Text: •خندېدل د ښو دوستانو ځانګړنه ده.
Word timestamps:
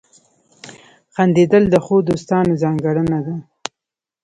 •خندېدل 1.15 1.63
د 1.69 1.75
ښو 1.85 1.95
دوستانو 2.09 2.53
ځانګړنه 2.63 3.19
ده. 3.25 3.35